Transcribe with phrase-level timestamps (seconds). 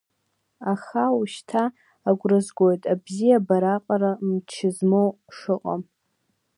[0.71, 1.63] Аха ушьҭа
[2.09, 5.81] агәра згоит, абзиабара аҟара мчы змоу шыҟам.